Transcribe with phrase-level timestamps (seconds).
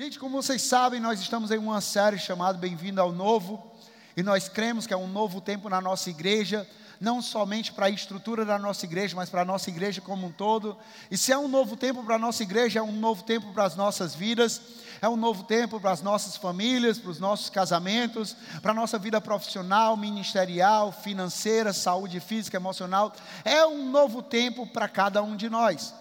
[0.00, 3.70] Gente, como vocês sabem, nós estamos em uma série chamada Bem-vindo ao Novo,
[4.16, 6.66] e nós cremos que é um novo tempo na nossa igreja,
[6.98, 10.32] não somente para a estrutura da nossa igreja, mas para a nossa igreja como um
[10.32, 10.74] todo.
[11.10, 13.64] E se é um novo tempo para a nossa igreja, é um novo tempo para
[13.64, 14.62] as nossas vidas,
[15.02, 18.98] é um novo tempo para as nossas famílias, para os nossos casamentos, para a nossa
[18.98, 23.12] vida profissional, ministerial, financeira, saúde física, emocional.
[23.44, 25.92] É um novo tempo para cada um de nós.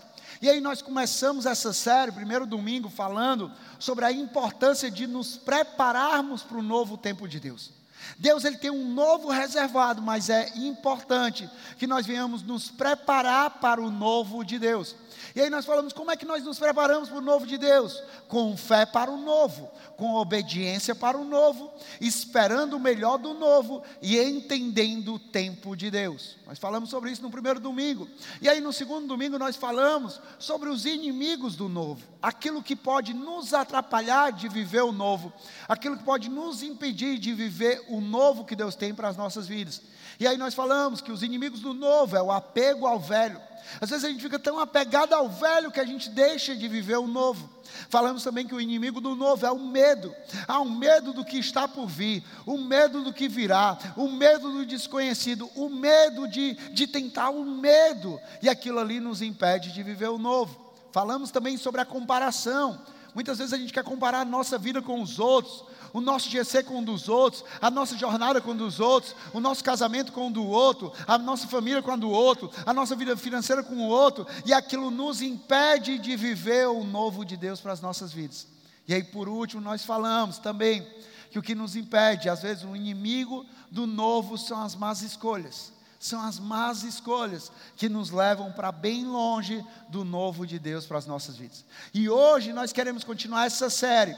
[0.42, 6.43] E aí nós começamos essa série, primeiro domingo, falando sobre a importância de nos prepararmos
[6.43, 7.71] para o novo tempo de Deus.
[8.18, 13.82] Deus ele tem um novo reservado, mas é importante que nós venhamos nos preparar para
[13.82, 14.96] o novo de Deus.
[15.36, 18.02] E aí nós falamos como é que nós nos preparamos para o novo de Deus?
[18.28, 21.71] Com fé para o novo, com obediência para o novo,
[22.02, 26.38] esperando o melhor do novo e entendendo o tempo de Deus.
[26.46, 28.10] Nós falamos sobre isso no primeiro domingo.
[28.42, 33.14] E aí no segundo domingo nós falamos sobre os inimigos do novo, aquilo que pode
[33.14, 35.31] nos atrapalhar de viver o novo,
[35.68, 39.48] aquilo que pode nos impedir de viver o novo que Deus tem para as nossas
[39.48, 39.82] vidas.
[40.20, 43.40] E aí nós falamos que os inimigos do novo é o apego ao velho.
[43.80, 46.98] Às vezes a gente fica tão apegado ao velho que a gente deixa de viver
[46.98, 47.50] o novo.
[47.90, 50.14] Falamos também que o inimigo do novo é o medo.
[50.48, 54.52] Há um medo do que está por vir, o medo do que virá, o medo
[54.52, 58.20] do desconhecido, o medo de, de tentar o medo.
[58.42, 60.73] E aquilo ali nos impede de viver o novo.
[60.92, 62.82] Falamos também sobre a comparação.
[63.14, 66.64] Muitas vezes a gente quer comparar a nossa vida com os outros, o nosso GC
[66.64, 70.28] com um dos outros, a nossa jornada com um dos outros, o nosso casamento com
[70.28, 73.76] um do outro, a nossa família com a do outro, a nossa vida financeira com
[73.76, 78.12] o outro, e aquilo nos impede de viver o novo de Deus para as nossas
[78.12, 78.48] vidas.
[78.88, 80.86] E aí, por último, nós falamos também
[81.30, 85.72] que o que nos impede, às vezes, o inimigo do novo são as más escolhas.
[86.00, 90.98] São as más escolhas que nos levam para bem longe do novo de Deus para
[90.98, 91.66] as nossas vidas.
[91.94, 94.16] E hoje nós queremos continuar essa série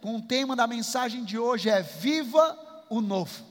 [0.00, 2.58] com o tema da mensagem de hoje é Viva
[2.88, 3.44] o Novo.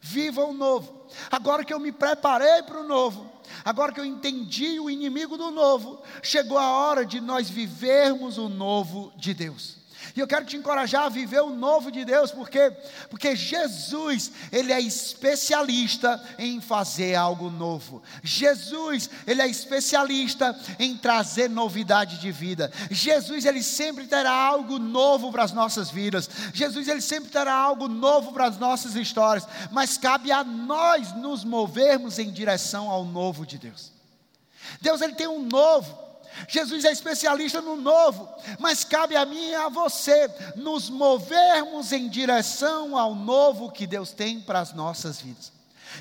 [0.00, 1.06] Viva o novo.
[1.30, 3.32] Agora que eu me preparei para o novo,
[3.64, 8.50] agora que eu entendi o inimigo do novo, chegou a hora de nós vivermos o
[8.50, 9.83] novo de Deus.
[10.14, 12.72] E eu quero te encorajar a viver o novo de Deus, porque
[13.08, 18.02] porque Jesus, ele é especialista em fazer algo novo.
[18.22, 22.72] Jesus, ele é especialista em trazer novidade de vida.
[22.90, 26.28] Jesus, ele sempre terá algo novo para as nossas vidas.
[26.52, 31.44] Jesus, ele sempre terá algo novo para as nossas histórias, mas cabe a nós nos
[31.44, 33.92] movermos em direção ao novo de Deus.
[34.80, 36.04] Deus ele tem um novo
[36.48, 38.28] Jesus é especialista no novo,
[38.58, 44.12] mas cabe a mim e a você nos movermos em direção ao novo que Deus
[44.12, 45.52] tem para as nossas vidas.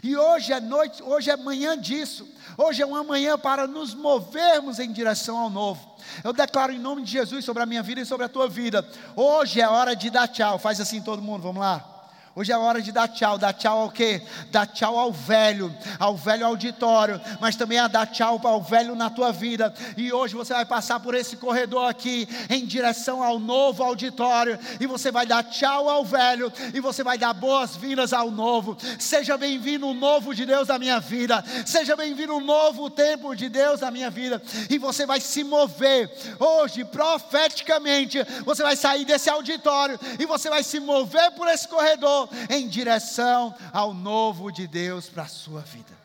[0.01, 2.27] E hoje é noite, hoje é manhã disso.
[2.57, 5.95] Hoje é uma manhã para nos movermos em direção ao novo.
[6.23, 8.88] Eu declaro em nome de Jesus sobre a minha vida e sobre a tua vida.
[9.15, 10.57] Hoje é hora de dar tchau.
[10.57, 11.93] Faz assim todo mundo, vamos lá.
[12.35, 13.38] Hoje é hora de dar tchau.
[13.38, 14.19] Dar tchau ao quê?
[14.49, 19.07] Dar tchau ao velho, ao velho auditório, mas também a dar tchau ao velho na
[19.07, 19.71] tua vida.
[19.95, 24.88] E hoje você vai passar por esse corredor aqui em direção ao novo auditório e
[24.88, 28.75] você vai dar tchau ao velho e você vai dar boas-vindas ao novo.
[28.97, 31.44] Seja bem-vindo o novo de Deus na minha vida.
[31.67, 34.41] Seja bem-vindo o novo tempo de Deus na minha vida.
[34.71, 38.23] E você vai se mover hoje profeticamente.
[38.44, 43.56] Você vai sair desse auditório e você vai se mover por esse corredor em direção
[43.72, 46.03] ao novo de Deus para a sua vida.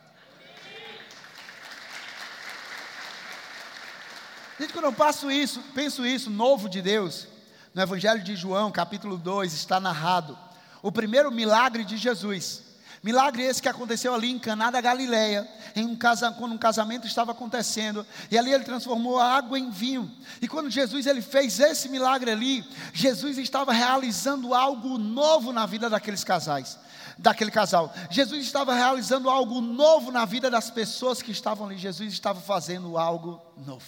[4.58, 7.28] Gente, quando eu passo isso, penso isso, novo de Deus,
[7.72, 10.36] no Evangelho de João, capítulo 2, está narrado
[10.82, 12.67] o primeiro milagre de Jesus.
[13.08, 17.06] Milagre esse que aconteceu ali em Caná da Galileia, em um casa, quando um casamento
[17.06, 20.14] estava acontecendo, e ali ele transformou a água em vinho.
[20.42, 25.88] E quando Jesus ele fez esse milagre ali, Jesus estava realizando algo novo na vida
[25.88, 26.78] daqueles casais,
[27.16, 27.90] daquele casal.
[28.10, 31.78] Jesus estava realizando algo novo na vida das pessoas que estavam ali.
[31.78, 33.86] Jesus estava fazendo algo novo.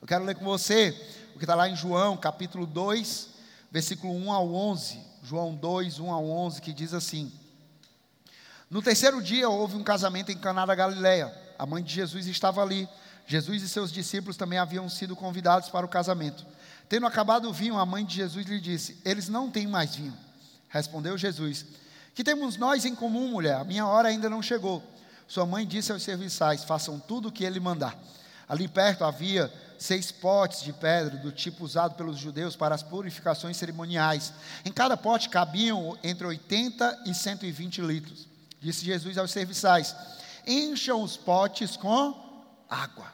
[0.00, 0.98] Eu quero ler com você
[1.34, 3.28] o que está lá em João, capítulo 2,
[3.70, 4.98] versículo 1 ao 11.
[5.22, 7.30] João 2, 1 ao 11, que diz assim:
[8.72, 11.30] no terceiro dia houve um casamento em Caná da Galileia.
[11.58, 12.88] A mãe de Jesus estava ali.
[13.26, 16.46] Jesus e seus discípulos também haviam sido convidados para o casamento.
[16.88, 20.16] Tendo acabado o vinho, a mãe de Jesus lhe disse: Eles não têm mais vinho.
[20.70, 21.66] Respondeu Jesus:
[22.14, 23.56] Que temos nós em comum, mulher?
[23.56, 24.82] A minha hora ainda não chegou.
[25.28, 27.94] Sua mãe disse aos serviçais: Façam tudo o que ele mandar.
[28.48, 33.58] Ali perto havia seis potes de pedra, do tipo usado pelos judeus para as purificações
[33.58, 34.32] cerimoniais.
[34.64, 38.31] Em cada pote cabiam entre 80 e 120 litros.
[38.62, 39.94] Disse Jesus aos serviçais:
[40.46, 42.14] Encham os potes com
[42.70, 43.12] água.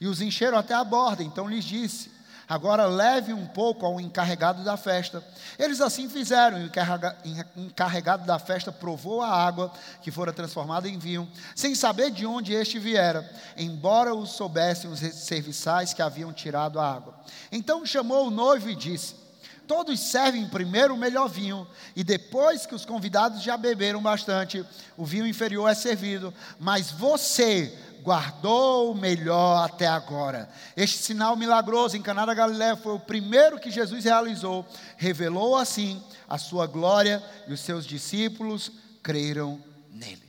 [0.00, 1.22] E os encheram até a borda.
[1.22, 2.10] Então lhes disse:
[2.48, 5.22] Agora leve um pouco ao encarregado da festa.
[5.58, 9.70] Eles assim fizeram, e o encarregado da festa provou a água
[10.00, 15.00] que fora transformada em vinho, sem saber de onde este viera, embora o soubessem os
[15.00, 17.14] serviçais que haviam tirado a água.
[17.52, 19.27] Então chamou o noivo e disse:
[19.68, 24.64] Todos servem primeiro o melhor vinho, e depois que os convidados já beberam bastante,
[24.96, 30.48] o vinho inferior é servido, mas você guardou o melhor até agora.
[30.74, 34.66] Este sinal milagroso em Caná da Galiléia foi o primeiro que Jesus realizou,
[34.96, 38.72] revelou assim a sua glória e os seus discípulos
[39.02, 39.62] creram
[39.92, 40.22] nele.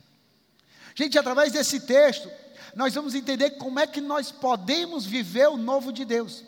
[0.94, 2.30] Gente, através desse texto,
[2.76, 6.44] nós vamos entender como é que nós podemos viver o novo de Deus.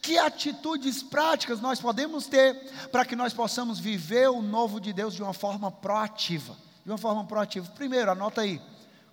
[0.00, 2.54] Que atitudes práticas nós podemos ter
[2.90, 6.56] para que nós possamos viver o novo de Deus de uma forma proativa?
[6.84, 7.66] De uma forma proativa.
[7.70, 8.60] Primeiro, anota aí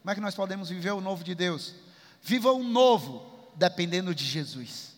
[0.05, 1.73] como é que nós podemos viver o novo de Deus?
[2.21, 3.25] Viva o novo
[3.55, 4.91] dependendo de Jesus.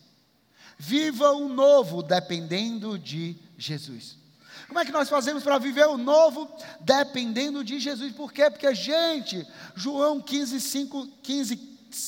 [0.76, 4.18] Viva o novo dependendo de Jesus.
[4.66, 6.46] Como é que nós fazemos para viver o novo
[6.80, 8.12] dependendo de Jesus?
[8.12, 8.50] Por quê?
[8.50, 11.56] Porque, gente, João 15, 5, 15,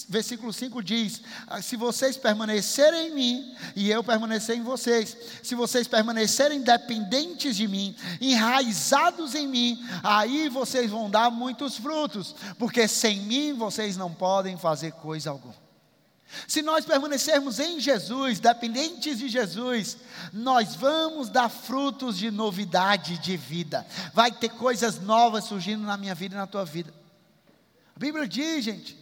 [0.08, 5.54] versículo 5 diz: ah, Se vocês permanecerem em mim e eu permanecer em vocês, se
[5.54, 12.86] vocês permanecerem dependentes de mim, enraizados em mim, aí vocês vão dar muitos frutos, porque
[12.86, 15.70] sem mim vocês não podem fazer coisa alguma.
[16.46, 19.96] Se nós permanecermos em Jesus, dependentes de Jesus,
[20.32, 23.84] nós vamos dar frutos de novidade de vida.
[24.14, 26.94] Vai ter coisas novas surgindo na minha vida e na tua vida.
[27.96, 28.99] A Bíblia diz, gente,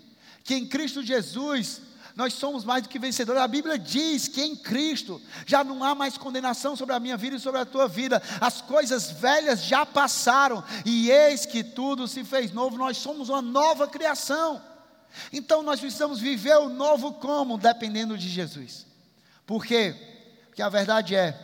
[0.49, 1.83] que em Cristo Jesus
[2.17, 3.43] nós somos mais do que vencedores.
[3.43, 7.37] A Bíblia diz que em Cristo já não há mais condenação sobre a minha vida
[7.37, 8.23] e sobre a tua vida.
[8.41, 12.79] As coisas velhas já passaram e eis que tudo se fez novo.
[12.79, 14.65] Nós somos uma nova criação.
[15.31, 17.59] Então nós precisamos viver o novo como?
[17.59, 18.87] Dependendo de Jesus.
[19.45, 19.95] Por quê?
[20.47, 21.39] Porque a verdade é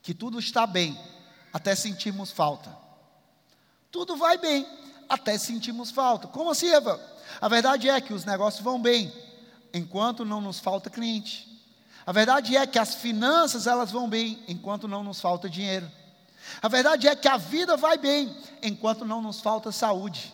[0.00, 0.96] que tudo está bem
[1.52, 2.70] até sentirmos falta.
[3.90, 4.64] Tudo vai bem
[5.08, 6.28] até sentirmos falta.
[6.28, 7.18] Como assim, Eva?
[7.38, 9.12] A verdade é que os negócios vão bem,
[9.74, 11.48] enquanto não nos falta cliente.
[12.06, 15.90] A verdade é que as finanças elas vão bem, enquanto não nos falta dinheiro.
[16.62, 20.32] A verdade é que a vida vai bem, enquanto não nos falta saúde.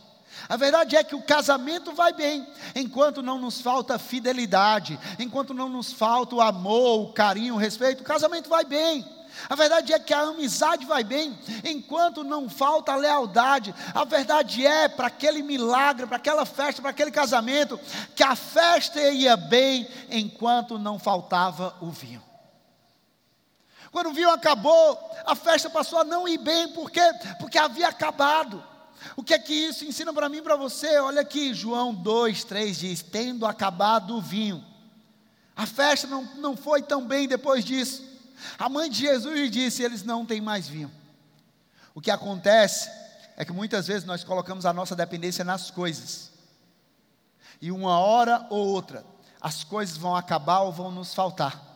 [0.48, 5.68] A verdade é que o casamento vai bem, enquanto não nos falta fidelidade, enquanto não
[5.68, 9.15] nos falta o amor, o carinho, o respeito, o casamento vai bem.
[9.48, 13.74] A verdade é que a amizade vai bem, enquanto não falta a lealdade.
[13.94, 17.78] A verdade é, para aquele milagre, para aquela festa, para aquele casamento,
[18.14, 22.22] que a festa ia bem, enquanto não faltava o vinho.
[23.92, 27.00] Quando o vinho acabou, a festa passou a não ir bem, por quê?
[27.38, 28.62] Porque havia acabado.
[29.16, 30.98] O que é que isso ensina para mim e para você?
[30.98, 34.64] Olha aqui, João 2, 3 diz: Tendo acabado o vinho.
[35.56, 38.05] A festa não, não foi tão bem depois disso.
[38.58, 40.90] A mãe de Jesus disse: eles não têm mais vinho.
[41.94, 42.90] O que acontece
[43.36, 46.30] é que muitas vezes nós colocamos a nossa dependência nas coisas,
[47.60, 49.04] e uma hora ou outra,
[49.40, 51.75] as coisas vão acabar ou vão nos faltar.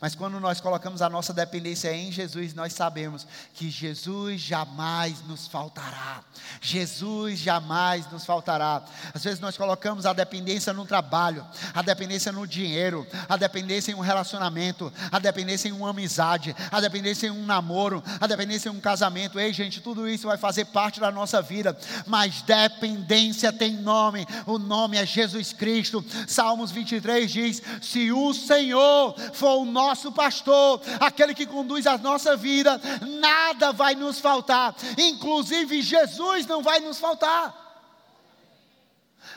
[0.00, 5.46] Mas quando nós colocamos a nossa dependência em Jesus, nós sabemos que Jesus jamais nos
[5.46, 6.22] faltará.
[6.60, 8.84] Jesus jamais nos faltará.
[9.12, 11.44] Às vezes nós colocamos a dependência no trabalho,
[11.74, 16.80] a dependência no dinheiro, a dependência em um relacionamento, a dependência em uma amizade, a
[16.80, 19.38] dependência em um namoro, a dependência em um casamento.
[19.38, 24.26] Ei, gente, tudo isso vai fazer parte da nossa vida, mas dependência tem nome.
[24.46, 26.04] O nome é Jesus Cristo.
[26.26, 32.36] Salmos 23 diz: Se o Senhor for o nosso pastor, aquele que conduz a nossa
[32.36, 32.80] vida,
[33.20, 37.66] nada vai nos faltar, inclusive Jesus não vai nos faltar.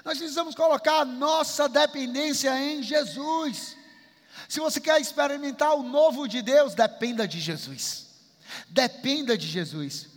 [0.03, 3.77] Nós precisamos colocar a nossa dependência em Jesus.
[4.49, 8.07] Se você quer experimentar o novo de Deus, dependa de Jesus.
[8.69, 10.07] Dependa de Jesus.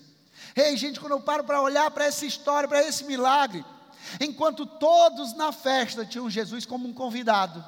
[0.56, 3.64] Ei, gente, quando eu paro para olhar para essa história, para esse milagre,
[4.21, 7.64] enquanto todos na festa tinham Jesus como um convidado,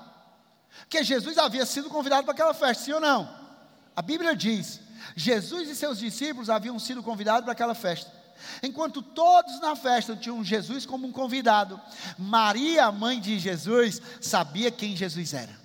[0.81, 3.29] porque Jesus havia sido convidado para aquela festa, sim ou não?
[3.95, 4.81] A Bíblia diz:
[5.15, 8.13] Jesus e seus discípulos haviam sido convidados para aquela festa.
[8.63, 11.81] Enquanto todos na festa tinham Jesus como um convidado,
[12.19, 15.57] Maria, mãe de Jesus, sabia quem Jesus era.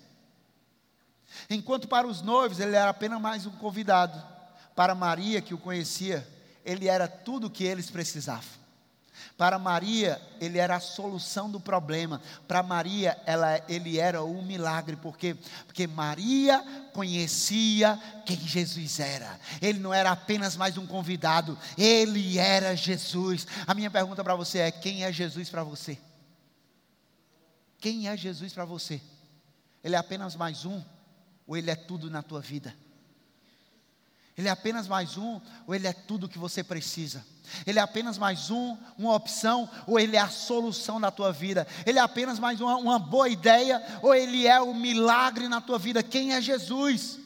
[1.49, 4.21] Enquanto para os noivos ele era apenas mais um convidado,
[4.75, 6.25] para Maria, que o conhecia,
[6.63, 8.60] ele era tudo o que eles precisavam.
[9.41, 12.21] Para Maria, ele era a solução do problema.
[12.47, 14.95] Para Maria, ela, ele era o milagre.
[14.95, 15.35] Por quê?
[15.65, 19.39] Porque Maria conhecia quem Jesus era.
[19.59, 23.47] Ele não era apenas mais um convidado, ele era Jesus.
[23.65, 25.97] A minha pergunta para você é: quem é Jesus para você?
[27.79, 29.01] Quem é Jesus para você?
[29.83, 30.83] Ele é apenas mais um?
[31.47, 32.75] ou Ele é tudo na tua vida?
[34.37, 37.25] Ele é apenas mais um, ou Ele é tudo que você precisa?
[37.65, 41.67] Ele é apenas mais um, uma opção, ou Ele é a solução da tua vida?
[41.85, 45.77] Ele é apenas mais uma, uma boa ideia, ou Ele é o milagre na tua
[45.77, 46.01] vida?
[46.01, 47.19] Quem é Jesus?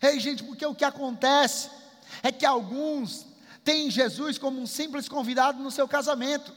[0.00, 1.70] Ei, gente, porque o que acontece
[2.22, 3.26] é que alguns
[3.62, 6.52] têm Jesus como um simples convidado no seu casamento.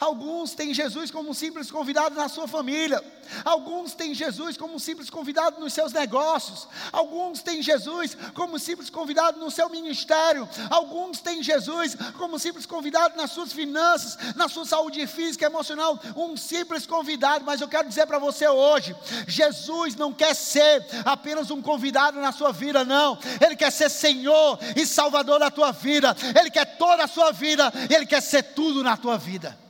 [0.00, 3.02] Alguns têm Jesus como um simples convidado na sua família.
[3.44, 6.68] Alguns têm Jesus como um simples convidado nos seus negócios.
[6.92, 10.48] Alguns têm Jesus como um simples convidado no seu ministério.
[10.70, 15.46] Alguns têm Jesus como um simples convidado nas suas finanças, na sua saúde física e
[15.46, 15.98] emocional.
[16.16, 17.44] Um simples convidado.
[17.44, 18.94] Mas eu quero dizer para você hoje:
[19.26, 23.18] Jesus não quer ser apenas um convidado na sua vida, não.
[23.44, 26.16] Ele quer ser Senhor e Salvador da tua vida.
[26.38, 27.72] Ele quer toda a sua vida.
[27.88, 29.65] Ele quer ser tudo na tua vida.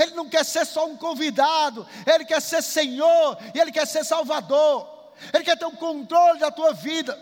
[0.00, 4.02] Ele não quer ser só um convidado, ele quer ser Senhor e ele quer ser
[4.02, 5.12] Salvador.
[5.34, 7.18] Ele quer ter o controle da tua vida.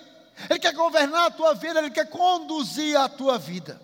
[0.49, 3.81] Ele quer governar a tua vida, ele quer conduzir a tua vida.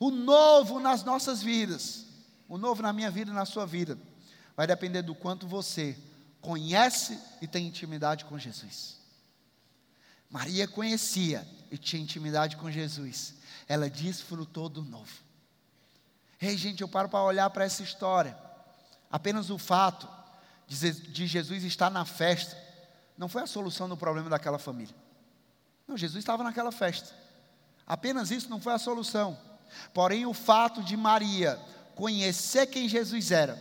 [0.00, 2.04] O novo nas nossas vidas,
[2.48, 3.96] o novo na minha vida e na sua vida,
[4.56, 5.96] vai depender do quanto você
[6.40, 8.96] conhece e tem intimidade com Jesus.
[10.28, 13.34] Maria conhecia e tinha intimidade com Jesus.
[13.68, 15.25] Ela desfrutou do novo.
[16.40, 18.36] Ei, gente, eu paro para olhar para essa história.
[19.10, 20.08] Apenas o fato
[20.66, 22.56] de Jesus estar na festa
[23.16, 24.94] não foi a solução do problema daquela família.
[25.86, 27.14] Não, Jesus estava naquela festa.
[27.86, 29.38] Apenas isso não foi a solução.
[29.94, 31.58] Porém, o fato de Maria
[31.94, 33.56] conhecer quem Jesus era,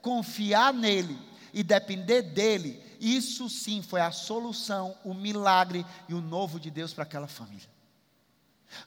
[0.00, 1.18] confiar nele
[1.52, 6.94] e depender dele, isso sim foi a solução, o milagre e o novo de Deus
[6.94, 7.68] para aquela família.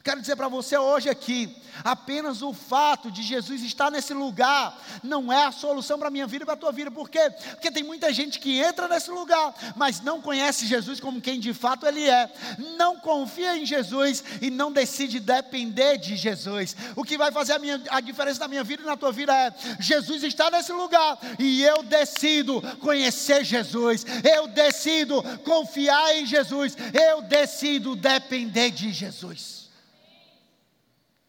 [0.04, 5.32] Quero dizer para você hoje aqui, apenas o fato de Jesus estar nesse lugar não
[5.32, 6.92] é a solução para a minha vida e para a tua vida.
[6.92, 7.32] Por quê?
[7.52, 11.54] Porque tem muita gente que entra nesse lugar, mas não conhece Jesus como quem de
[11.54, 12.32] fato ele é,
[12.78, 16.76] não confia em Jesus e não decide depender de Jesus.
[16.96, 19.34] O que vai fazer a, minha, a diferença na minha vida e na tua vida
[19.34, 26.76] é: Jesus está nesse lugar e eu decido conhecer Jesus, eu decido confiar em Jesus,
[26.94, 29.53] eu decido depender de Jesus.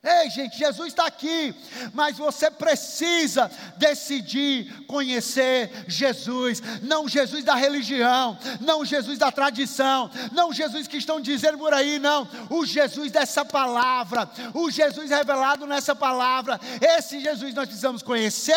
[0.04, 1.54] Ei, gente, Jesus está aqui,
[1.94, 10.52] mas você precisa decidir conhecer Jesus, não Jesus da religião, não Jesus da tradição, não
[10.52, 15.96] Jesus que estão dizendo por aí, não, o Jesus dessa palavra, o Jesus revelado nessa
[15.96, 18.54] palavra, esse Jesus nós precisamos conhecer,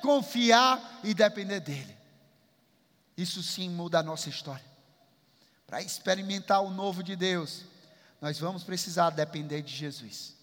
[0.00, 1.94] confiar e depender dele.
[3.18, 4.64] Isso sim muda a nossa história.
[5.66, 7.64] Para experimentar o novo de Deus,
[8.18, 10.35] nós vamos precisar depender de Jesus.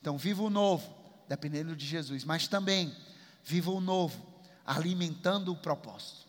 [0.00, 0.94] Então, viva o novo,
[1.28, 2.94] dependendo de Jesus, mas também
[3.44, 4.20] viva o novo,
[4.64, 6.28] alimentando o propósito.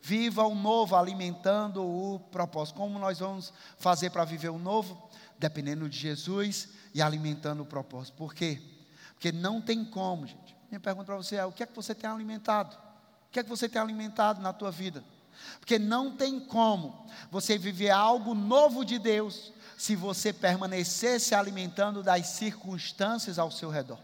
[0.00, 2.76] Viva o novo, alimentando o propósito.
[2.76, 5.10] Como nós vamos fazer para viver o novo?
[5.38, 8.16] Dependendo de Jesus e alimentando o propósito.
[8.16, 8.60] Por quê?
[9.14, 10.56] Porque não tem como, gente.
[10.68, 12.76] Minha pergunta para você é: o que é que você tem alimentado?
[13.28, 15.04] O que é que você tem alimentado na tua vida?
[15.60, 22.02] Porque não tem como você viver algo novo de Deus se você permanecer se alimentando
[22.02, 23.98] das circunstâncias ao seu redor.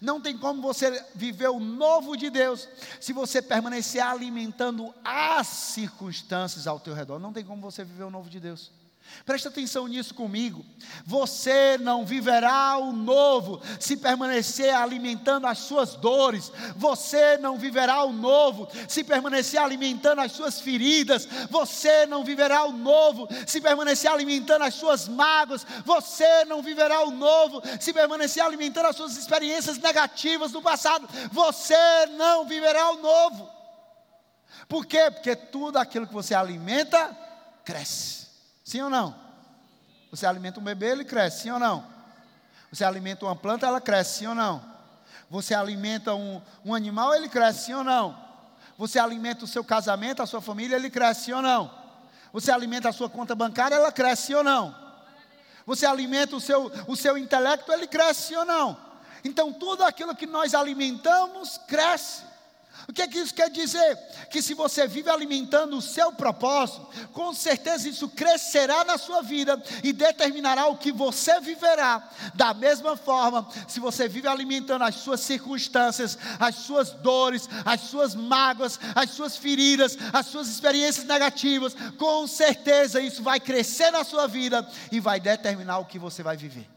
[0.00, 2.68] Não tem como você viver o novo de Deus
[3.00, 7.18] se você permanecer alimentando as circunstâncias ao teu redor.
[7.18, 8.70] Não tem como você viver o novo de Deus.
[9.24, 10.64] Preste atenção nisso comigo.
[11.06, 16.52] Você não viverá o novo se permanecer alimentando as suas dores.
[16.76, 21.26] Você não viverá o novo se permanecer alimentando as suas feridas.
[21.48, 25.66] Você não viverá o novo se permanecer alimentando as suas mágoas.
[25.86, 31.08] Você não viverá o novo se permanecer alimentando as suas experiências negativas do passado.
[31.32, 33.48] Você não viverá o novo.
[34.68, 35.10] Por quê?
[35.10, 37.16] Porque tudo aquilo que você alimenta
[37.64, 38.23] cresce.
[38.64, 39.14] Sim ou não?
[40.10, 41.84] Você alimenta um bebê, ele cresce, sim ou não?
[42.72, 44.64] Você alimenta uma planta, ela cresce, sim ou não?
[45.28, 48.18] Você alimenta um, um animal, ele cresce, sim ou não?
[48.78, 51.70] Você alimenta o seu casamento, a sua família, ele cresce, sim ou não?
[52.32, 54.74] Você alimenta a sua conta bancária, ela cresce, sim ou não?
[55.66, 58.76] Você alimenta o seu, o seu intelecto, ele cresce, sim ou não?
[59.22, 62.22] Então, tudo aquilo que nós alimentamos, cresce.
[62.88, 63.96] O que é que isso quer dizer?
[64.30, 69.62] Que se você vive alimentando o seu propósito, com certeza isso crescerá na sua vida
[69.82, 72.06] e determinará o que você viverá.
[72.34, 78.14] Da mesma forma, se você vive alimentando as suas circunstâncias, as suas dores, as suas
[78.14, 84.26] mágoas, as suas feridas, as suas experiências negativas, com certeza isso vai crescer na sua
[84.26, 86.68] vida e vai determinar o que você vai viver.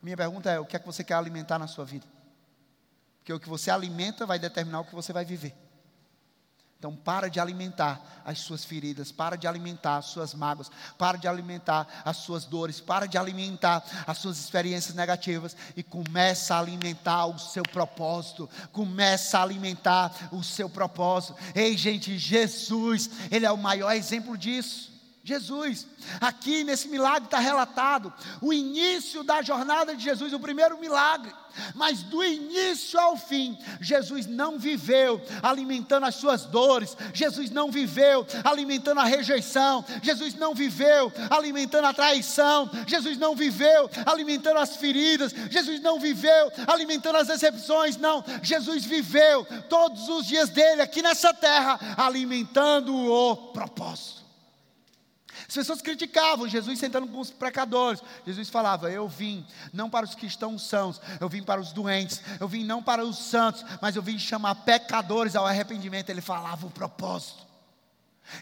[0.00, 2.13] Minha pergunta é: o que é que você quer alimentar na sua vida?
[3.24, 5.56] Porque o que você alimenta vai determinar o que você vai viver.
[6.78, 11.26] Então, para de alimentar as suas feridas, para de alimentar as suas mágoas, para de
[11.26, 17.24] alimentar as suas dores, para de alimentar as suas experiências negativas e começa a alimentar
[17.24, 18.46] o seu propósito.
[18.70, 21.34] Começa a alimentar o seu propósito.
[21.54, 24.93] Ei, gente, Jesus, Ele é o maior exemplo disso.
[25.24, 25.86] Jesus.
[26.20, 28.12] Aqui nesse milagre está relatado
[28.42, 31.32] o início da jornada de Jesus, o primeiro milagre.
[31.74, 38.26] Mas do início ao fim, Jesus não viveu alimentando as suas dores, Jesus não viveu
[38.42, 45.32] alimentando a rejeição, Jesus não viveu alimentando a traição, Jesus não viveu alimentando as feridas,
[45.48, 48.22] Jesus não viveu alimentando as decepções, não.
[48.42, 54.23] Jesus viveu todos os dias dele aqui nessa terra alimentando o propósito.
[55.54, 58.02] As pessoas criticavam Jesus sentando com os pecadores.
[58.26, 62.20] Jesus falava: Eu vim não para os que estão sãos, eu vim para os doentes,
[62.40, 66.10] eu vim não para os santos, mas eu vim chamar pecadores ao arrependimento.
[66.10, 67.46] Ele falava o propósito.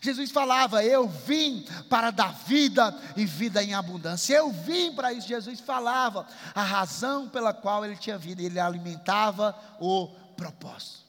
[0.00, 4.35] Jesus falava: Eu vim para dar vida e vida em abundância.
[4.35, 5.28] Eu vim para isso.
[5.28, 8.40] Jesus falava a razão pela qual ele tinha vida.
[8.40, 11.04] Ele alimentava o propósito.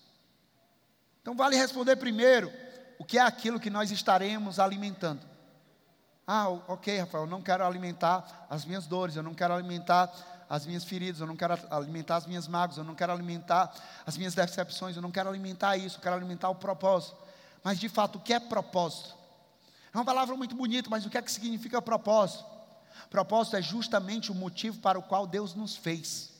[1.21, 2.51] Então, vale responder primeiro:
[2.99, 5.31] o que é aquilo que nós estaremos alimentando?
[6.25, 10.11] Ah, ok, Rafael, eu não quero alimentar as minhas dores, eu não quero alimentar
[10.49, 13.73] as minhas feridas, eu não quero alimentar as minhas mágoas, eu não quero alimentar
[14.05, 17.17] as minhas decepções, eu não quero alimentar isso, eu quero alimentar o propósito.
[17.63, 19.15] Mas de fato, o que é propósito?
[19.93, 22.45] É uma palavra muito bonita, mas o que é que significa propósito?
[23.09, 26.31] Propósito é justamente o motivo para o qual Deus nos fez.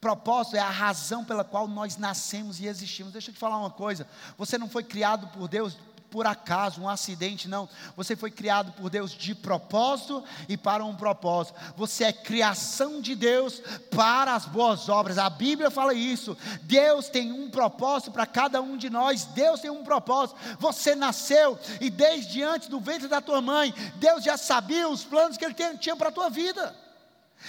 [0.00, 3.12] Propósito é a razão pela qual nós nascemos e existimos.
[3.12, 4.06] Deixa eu te falar uma coisa:
[4.38, 5.76] você não foi criado por Deus
[6.10, 7.68] por acaso, um acidente, não.
[7.96, 11.58] Você foi criado por Deus de propósito e para um propósito.
[11.76, 15.18] Você é criação de Deus para as boas obras.
[15.18, 16.36] A Bíblia fala isso.
[16.62, 19.24] Deus tem um propósito para cada um de nós.
[19.26, 20.38] Deus tem um propósito.
[20.58, 25.36] Você nasceu e desde antes do ventre da tua mãe, Deus já sabia os planos
[25.36, 26.76] que Ele tinha para a tua vida.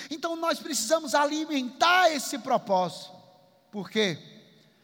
[0.09, 3.11] Então nós precisamos alimentar esse propósito.
[3.71, 4.17] Por quê?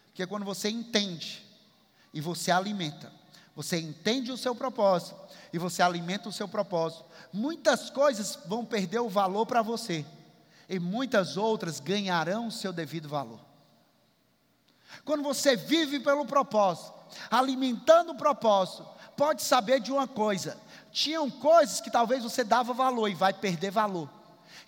[0.08, 1.46] Porque quando você entende
[2.14, 3.12] e você alimenta,
[3.58, 5.20] você entende o seu propósito
[5.52, 10.06] e você alimenta o seu propósito, muitas coisas vão perder o valor para você
[10.70, 13.40] e muitas outras ganharão o seu devido valor.
[15.04, 16.94] Quando você vive pelo propósito,
[17.32, 20.56] alimentando o propósito, pode saber de uma coisa:
[20.92, 24.08] tinham coisas que talvez você dava valor e vai perder valor.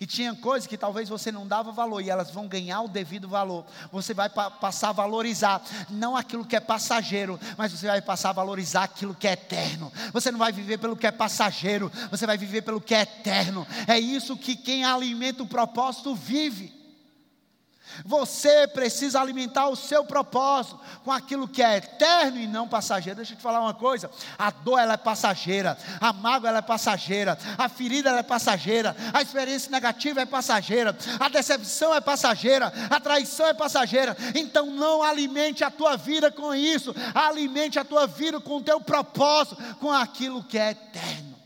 [0.00, 3.28] E tinha coisas que talvez você não dava valor e elas vão ganhar o devido
[3.28, 3.66] valor.
[3.92, 8.30] Você vai pa passar a valorizar não aquilo que é passageiro, mas você vai passar
[8.30, 9.92] a valorizar aquilo que é eterno.
[10.10, 13.66] Você não vai viver pelo que é passageiro, você vai viver pelo que é eterno.
[13.86, 16.79] É isso que quem alimenta o propósito vive.
[18.04, 23.16] Você precisa alimentar o seu propósito com aquilo que é eterno e não passageiro.
[23.16, 26.62] Deixa eu te falar uma coisa: a dor ela é passageira, a mágoa ela é
[26.62, 32.72] passageira, a ferida ela é passageira, a experiência negativa é passageira, a decepção é passageira,
[32.88, 34.16] a traição é passageira.
[34.34, 38.80] Então não alimente a tua vida com isso, alimente a tua vida com o teu
[38.80, 41.38] propósito, com aquilo que é eterno.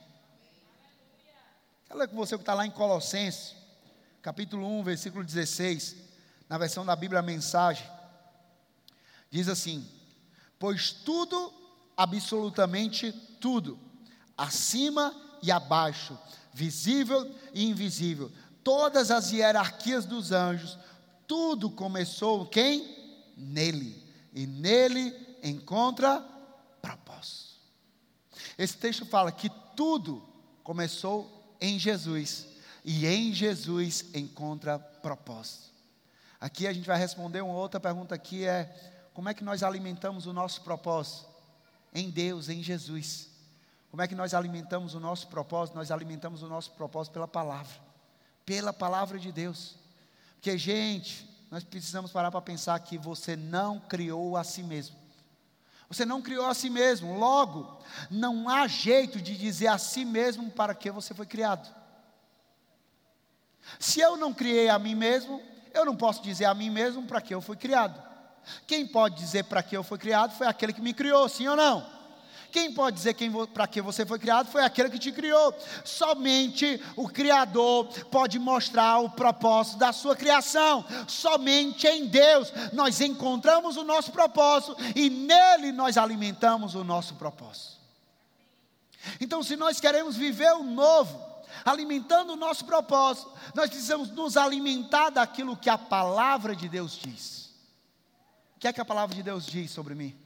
[1.90, 3.54] Olha com você que está lá em Colossenses,
[4.20, 6.13] capítulo 1, versículo 16
[6.48, 7.88] na versão da Bíblia mensagem,
[9.30, 9.86] diz assim:
[10.58, 11.52] Pois tudo,
[11.96, 13.78] absolutamente tudo,
[14.36, 16.18] acima e abaixo,
[16.52, 18.30] visível e invisível,
[18.62, 20.78] todas as hierarquias dos anjos,
[21.26, 23.32] tudo começou quem?
[23.36, 24.02] Nele.
[24.32, 26.20] E nele encontra
[26.80, 27.54] propósito.
[28.56, 30.26] Esse texto fala que tudo
[30.62, 32.46] começou em Jesus.
[32.84, 35.73] E em Jesus encontra propósito.
[36.44, 38.68] Aqui a gente vai responder uma outra pergunta aqui é
[39.14, 41.26] como é que nós alimentamos o nosso propósito?
[41.94, 43.30] Em Deus, em Jesus.
[43.90, 45.74] Como é que nós alimentamos o nosso propósito?
[45.74, 47.72] Nós alimentamos o nosso propósito pela palavra.
[48.44, 49.76] Pela palavra de Deus.
[50.34, 54.96] Porque, gente, nós precisamos parar para pensar que você não criou a si mesmo.
[55.88, 57.18] Você não criou a si mesmo.
[57.18, 57.80] Logo,
[58.10, 61.74] não há jeito de dizer a si mesmo para que você foi criado.
[63.80, 67.20] Se eu não criei a mim mesmo, eu não posso dizer a mim mesmo para
[67.20, 68.00] que eu fui criado.
[68.66, 71.56] Quem pode dizer para que eu fui criado foi aquele que me criou, sim ou
[71.56, 71.94] não?
[72.52, 73.16] Quem pode dizer
[73.52, 75.52] para que você foi criado foi aquele que te criou.
[75.84, 80.84] Somente o Criador pode mostrar o propósito da sua criação.
[81.08, 87.74] Somente em Deus nós encontramos o nosso propósito e nele nós alimentamos o nosso propósito.
[89.20, 91.33] Então, se nós queremos viver o novo,
[91.64, 97.52] alimentando o nosso propósito, nós precisamos nos alimentar daquilo que a palavra de Deus diz.
[98.56, 100.16] O que é que a palavra de Deus diz sobre mim?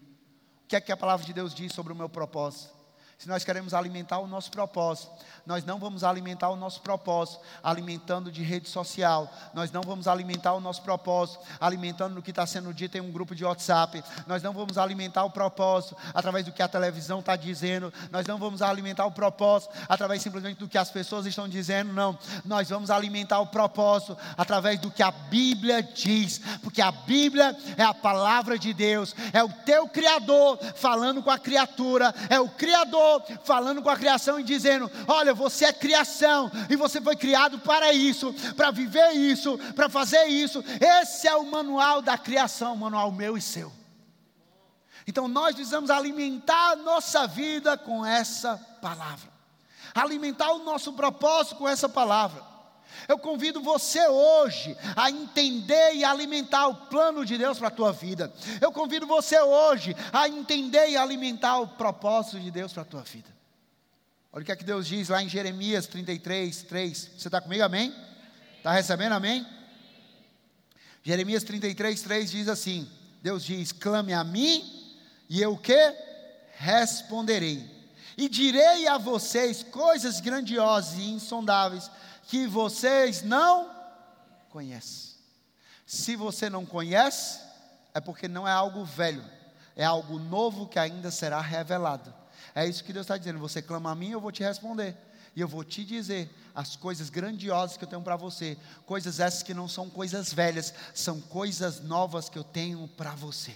[0.64, 2.78] O que é que a palavra de Deus diz sobre o meu propósito?
[3.18, 5.10] Se nós queremos alimentar o nosso propósito,
[5.48, 10.52] nós não vamos alimentar o nosso propósito alimentando de rede social, nós não vamos alimentar
[10.52, 14.42] o nosso propósito alimentando no que está sendo dito em um grupo de WhatsApp, nós
[14.42, 18.60] não vamos alimentar o propósito através do que a televisão está dizendo, nós não vamos
[18.60, 23.40] alimentar o propósito através simplesmente do que as pessoas estão dizendo, não, nós vamos alimentar
[23.40, 28.74] o propósito através do que a Bíblia diz, porque a Bíblia é a palavra de
[28.74, 33.96] Deus, é o teu Criador falando com a criatura, é o Criador falando com a
[33.96, 39.12] criação e dizendo: Olha, você é criação e você foi criado para isso, para viver
[39.12, 40.62] isso, para fazer isso.
[41.00, 43.72] Esse é o manual da criação, manual meu e seu.
[45.06, 49.30] Então nós precisamos alimentar a nossa vida com essa palavra,
[49.94, 52.42] alimentar o nosso propósito com essa palavra.
[53.06, 57.92] Eu convido você hoje a entender e alimentar o plano de Deus para a tua
[57.92, 58.32] vida.
[58.60, 63.02] Eu convido você hoje a entender e alimentar o propósito de Deus para a tua
[63.02, 63.37] vida.
[64.38, 67.10] Olha o que é que Deus diz lá em Jeremias 33, 3.
[67.18, 67.92] Você está comigo, amém?
[68.56, 69.44] Está recebendo, amém?
[71.02, 72.88] Jeremias 33, 3 diz assim:
[73.20, 74.94] Deus diz: clame a mim,
[75.28, 75.74] e eu que?
[76.56, 77.68] Responderei.
[78.16, 81.90] E direi a vocês coisas grandiosas e insondáveis
[82.28, 83.68] que vocês não
[84.50, 85.16] conhecem.
[85.84, 87.40] Se você não conhece,
[87.92, 89.24] é porque não é algo velho,
[89.74, 92.17] é algo novo que ainda será revelado.
[92.58, 93.38] É isso que Deus está dizendo.
[93.38, 94.96] Você clama a mim, eu vou te responder.
[95.36, 98.58] E eu vou te dizer as coisas grandiosas que eu tenho para você.
[98.84, 103.54] Coisas essas que não são coisas velhas, são coisas novas que eu tenho para você.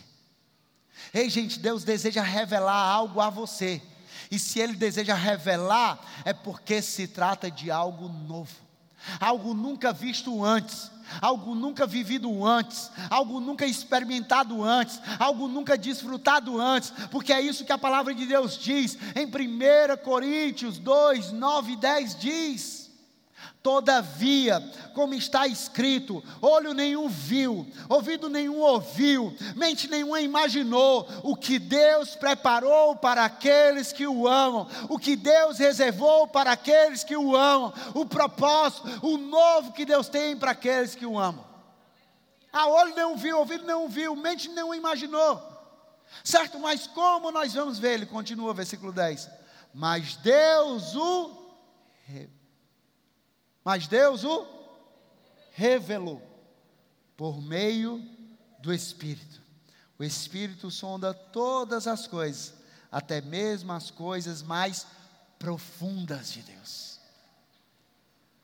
[1.13, 3.83] Ei, gente, Deus deseja revelar algo a você.
[4.31, 8.55] E se Ele deseja revelar, é porque se trata de algo novo,
[9.21, 16.61] algo nunca visto antes, algo nunca vivido antes, algo nunca experimentado antes, algo nunca desfrutado
[16.61, 21.73] antes, porque é isso que a palavra de Deus diz em 1 Coríntios 2, 9
[21.73, 22.82] e 10 diz.
[23.63, 24.61] Todavia,
[24.93, 32.17] como está escrito, olho nenhum viu, ouvido nenhum ouviu, mente nenhuma imaginou o que Deus
[32.17, 37.73] preparou para aqueles que o amam, o que Deus reservou para aqueles que o amam,
[37.95, 41.45] o propósito, o novo que Deus tem para aqueles que o amam.
[42.53, 45.41] A olho nenhum viu, ouvido nenhum viu, mente nenhuma imaginou.
[46.25, 46.59] Certo?
[46.59, 47.95] Mas como nós vamos ver?
[47.95, 49.31] Ele continua, versículo 10.
[49.73, 51.43] Mas Deus o
[53.65, 54.47] mas Deus o
[55.53, 56.21] revelou
[57.17, 58.03] por meio
[58.59, 59.41] do Espírito.
[59.99, 62.55] O Espírito sonda todas as coisas,
[62.91, 64.87] até mesmo as coisas mais
[65.39, 67.01] profundas de Deus.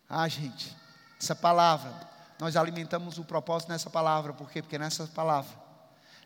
[0.08, 0.74] Ah, gente,
[1.20, 1.92] essa palavra,
[2.38, 4.62] nós alimentamos o propósito nessa palavra, por quê?
[4.62, 5.50] Porque nessa palavra,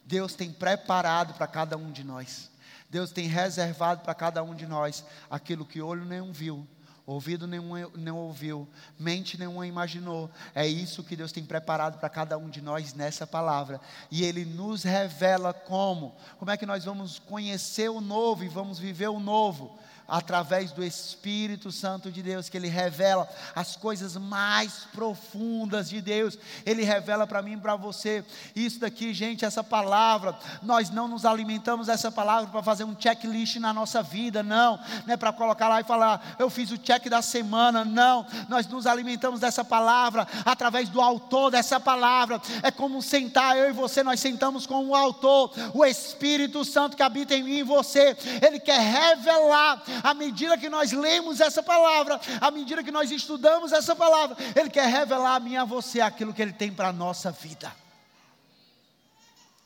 [0.05, 2.51] Deus tem preparado para cada um de nós,
[2.91, 6.67] Deus tem reservado para cada um de nós aquilo que olho nenhum viu,
[7.13, 10.31] ouvido nenhum não ouviu, mente nenhuma imaginou.
[10.55, 13.81] É isso que Deus tem preparado para cada um de nós nessa palavra.
[14.11, 16.15] E Ele nos revela como.
[16.39, 19.79] Como é que nós vamos conhecer o novo e vamos viver o novo?
[20.07, 26.39] Através do Espírito Santo de Deus, que Ele revela as coisas mais profundas de Deus,
[26.67, 28.25] Ele revela para mim e para você.
[28.55, 33.57] Isso daqui, gente, essa palavra, nós não nos alimentamos dessa palavra para fazer um checklist
[33.57, 37.09] na nossa vida, não, não é para colocar lá e falar, eu fiz o check
[37.09, 43.03] da semana, não, nós nos alimentamos dessa palavra através do autor dessa palavra, é como
[43.03, 47.43] sentar, eu e você, nós sentamos com o autor, o Espírito Santo que habita em
[47.43, 52.83] mim e você, Ele quer revelar à medida que nós lemos essa palavra, à medida
[52.83, 56.43] que nós estudamos essa palavra, Ele quer revelar a mim e a você aquilo que
[56.43, 57.75] Ele tem para a nossa vida.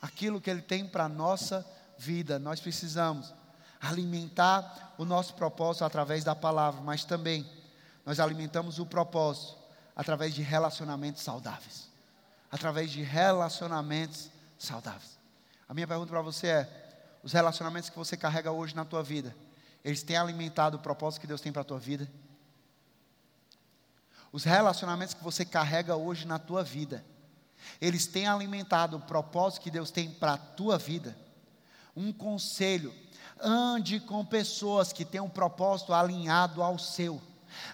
[0.00, 1.66] Aquilo que Ele tem para a nossa
[1.98, 2.38] vida.
[2.38, 3.32] Nós precisamos
[3.80, 7.46] alimentar o nosso propósito através da palavra, mas também
[8.04, 9.56] nós alimentamos o propósito
[9.94, 11.88] através de relacionamentos saudáveis.
[12.50, 15.18] Através de relacionamentos saudáveis.
[15.68, 16.86] A minha pergunta para você é:
[17.22, 19.34] os relacionamentos que você carrega hoje na tua vida,
[19.86, 22.10] eles têm alimentado o propósito que Deus tem para a tua vida.
[24.32, 27.06] Os relacionamentos que você carrega hoje na tua vida,
[27.80, 31.16] eles têm alimentado o propósito que Deus tem para a tua vida.
[31.94, 32.92] Um conselho:
[33.40, 37.22] ande com pessoas que têm um propósito alinhado ao seu.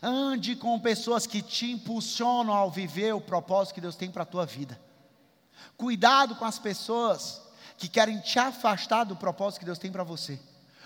[0.02, 4.26] Ande com pessoas que te impulsionam ao viver o propósito que Deus tem para a
[4.26, 4.78] tua vida.
[5.78, 7.40] Cuidado com as pessoas
[7.78, 10.38] que querem te afastar do propósito que Deus tem para você.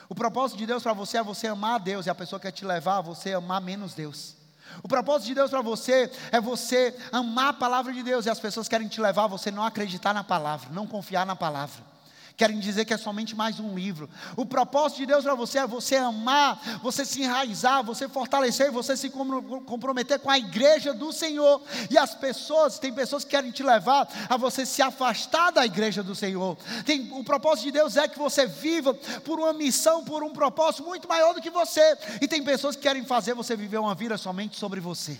[0.08, 2.52] O propósito de Deus para você é você amar a Deus e a pessoa quer
[2.52, 4.36] te levar a você amar menos Deus.
[4.82, 8.40] O propósito de Deus para você é você amar a palavra de Deus e as
[8.40, 11.95] pessoas querem te levar a você não acreditar na palavra, não confiar na palavra.
[12.36, 14.10] Querem dizer que é somente mais um livro.
[14.36, 18.96] O propósito de Deus para você é você amar, você se enraizar, você fortalecer, você
[18.96, 21.62] se comprometer com a igreja do Senhor.
[21.90, 26.02] E as pessoas, tem pessoas que querem te levar a você se afastar da igreja
[26.02, 26.58] do Senhor.
[26.84, 28.92] Tem, o propósito de Deus é que você viva
[29.24, 31.96] por uma missão, por um propósito muito maior do que você.
[32.20, 35.18] E tem pessoas que querem fazer você viver uma vida somente sobre você.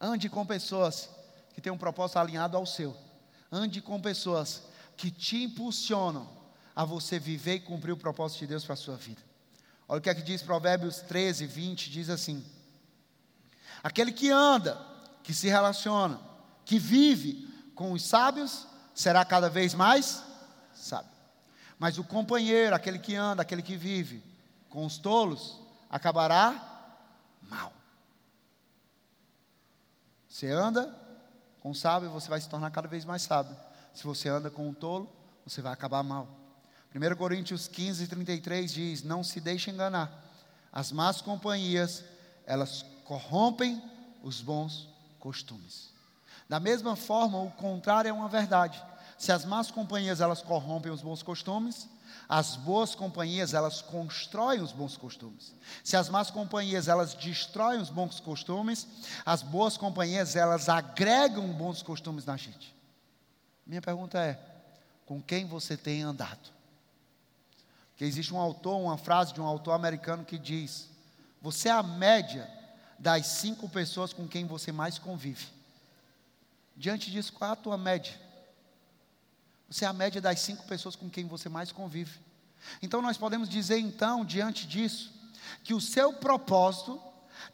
[0.00, 1.10] Ande com pessoas
[1.54, 2.96] que têm um propósito alinhado ao seu.
[3.52, 4.62] Ande com pessoas
[4.96, 6.28] que te impulsionam
[6.74, 9.20] a você viver e cumprir o propósito de Deus para a sua vida.
[9.88, 12.44] Olha o que é que diz Provérbios 13, 20, diz assim:
[13.82, 14.80] Aquele que anda,
[15.22, 16.20] que se relaciona,
[16.64, 20.22] que vive com os sábios, será cada vez mais
[20.74, 21.10] sábio.
[21.78, 24.22] Mas o companheiro, aquele que anda, aquele que vive
[24.68, 26.98] com os tolos, acabará
[27.42, 27.72] mal.
[30.28, 30.94] Você anda
[31.60, 33.56] com o sábio, você vai se tornar cada vez mais sábio.
[33.96, 35.10] Se você anda com um tolo,
[35.46, 36.28] você vai acabar mal.
[36.94, 40.22] 1 Coríntios 15, 33 diz: Não se deixe enganar.
[40.70, 42.04] As más companhias,
[42.44, 43.82] elas corrompem
[44.22, 44.86] os bons
[45.18, 45.94] costumes.
[46.46, 48.84] Da mesma forma, o contrário é uma verdade.
[49.16, 51.88] Se as más companhias elas corrompem os bons costumes,
[52.28, 55.54] as boas companhias elas constroem os bons costumes.
[55.82, 58.86] Se as más companhias elas destroem os bons costumes,
[59.24, 62.75] as boas companhias elas agregam bons costumes na gente.
[63.66, 64.38] Minha pergunta é:
[65.04, 66.54] com quem você tem andado?
[67.96, 70.88] Que existe um autor, uma frase de um autor americano que diz:
[71.42, 72.48] Você é a média
[72.98, 75.46] das cinco pessoas com quem você mais convive.
[76.76, 78.14] Diante disso, qual é a tua média?
[79.68, 82.20] Você é a média das cinco pessoas com quem você mais convive.
[82.80, 85.12] Então nós podemos dizer então, diante disso,
[85.64, 87.00] que o seu propósito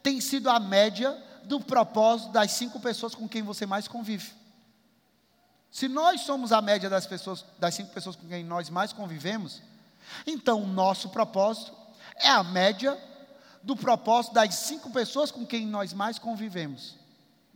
[0.01, 1.11] tem sido a média
[1.45, 4.31] do propósito das cinco pessoas com quem você mais convive.
[5.73, 9.59] Se nós somos a média das pessoas, das cinco pessoas com quem nós mais convivemos,
[10.27, 11.75] então o nosso propósito
[12.17, 12.95] é a média
[13.63, 16.95] do propósito das cinco pessoas com quem nós mais convivemos.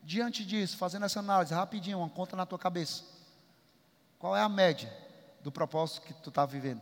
[0.02, 3.04] Diante disso, fazendo essa análise rapidinho, uma conta na tua cabeça.
[4.18, 4.92] Qual é a média
[5.44, 6.82] do propósito que tu está vivendo?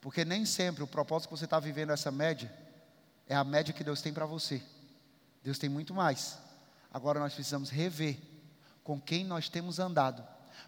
[0.00, 2.52] Porque nem sempre o propósito que você está vivendo, essa média,
[3.28, 4.60] é a média que Deus tem para você.
[5.44, 6.36] Deus tem muito mais.
[6.92, 8.18] Agora nós precisamos rever
[8.88, 10.24] com quem nós temos andado,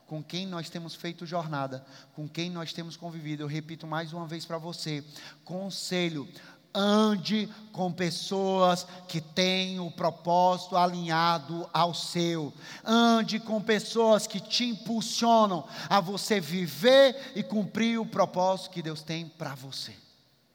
[0.07, 3.43] com quem nós temos feito jornada, com quem nós temos convivido.
[3.43, 5.03] Eu repito mais uma vez para você:
[5.43, 6.29] conselho,
[6.75, 12.53] ande com pessoas que têm o propósito alinhado ao seu.
[12.85, 19.01] Ande com pessoas que te impulsionam a você viver e cumprir o propósito que Deus
[19.01, 19.97] tem para você.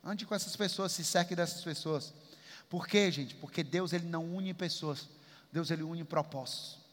[0.04, 2.14] Ande com essas pessoas, se cerque dessas pessoas.
[2.70, 3.34] Por quê, gente?
[3.34, 5.10] Porque Deus ele não une pessoas.
[5.52, 6.85] Deus ele une propósitos.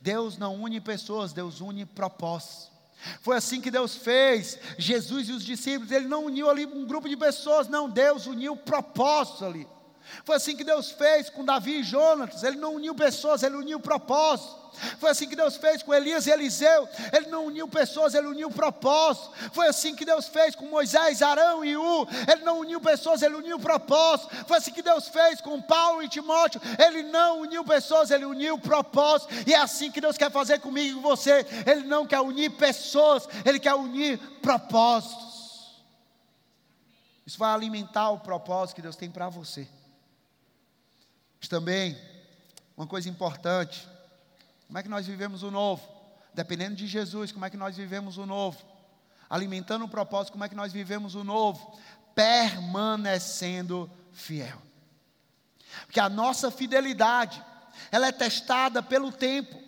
[0.00, 2.70] Deus não une pessoas, Deus une propósitos.
[3.22, 4.58] Foi assim que Deus fez.
[4.78, 8.56] Jesus e os discípulos, ele não uniu ali um grupo de pessoas, não, Deus uniu
[8.56, 9.66] propósitos ali.
[10.24, 13.80] Foi assim que Deus fez com Davi e Jonas, ele não uniu pessoas, ele uniu
[13.80, 14.60] propósitos.
[14.98, 16.88] Foi assim que Deus fez com Elias e Eliseu.
[17.12, 19.30] Ele não uniu pessoas, ele uniu propósito.
[19.52, 22.06] Foi assim que Deus fez com Moisés, Arão e U.
[22.30, 24.30] Ele não uniu pessoas, ele uniu propósito.
[24.46, 26.60] Foi assim que Deus fez com Paulo e Timóteo.
[26.78, 29.32] Ele não uniu pessoas, ele uniu propósito.
[29.46, 31.46] E é assim que Deus quer fazer comigo e com você.
[31.66, 35.30] Ele não quer unir pessoas, ele quer unir propósitos.
[37.26, 39.68] Isso vai alimentar o propósito que Deus tem para você.
[41.40, 41.96] Mas também,
[42.76, 43.88] uma coisa importante,
[44.66, 45.82] como é que nós vivemos o novo?
[46.34, 48.62] Dependendo de Jesus, como é que nós vivemos o novo?
[49.28, 51.78] Alimentando o propósito, como é que nós vivemos o novo?
[52.14, 54.60] Permanecendo fiel.
[55.86, 57.42] Porque a nossa fidelidade,
[57.90, 59.60] ela é testada pelo tempo.